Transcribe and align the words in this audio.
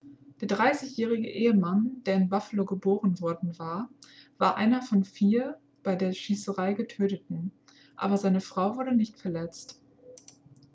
der 0.41 0.47
30-jährige 0.49 1.29
ehemann 1.29 2.01
der 2.07 2.15
in 2.15 2.27
buffalo 2.27 2.65
geboren 2.65 3.19
worden 3.21 3.53
war 3.59 3.87
war 4.39 4.57
einer 4.57 4.81
von 4.81 5.03
vier 5.03 5.59
bei 5.83 5.95
der 5.95 6.11
schießerei 6.11 6.73
getöteten 6.73 7.51
aber 7.95 8.17
seine 8.17 8.41
frau 8.41 8.77
wurde 8.77 8.95
nicht 8.95 9.19
verletzt 9.19 9.79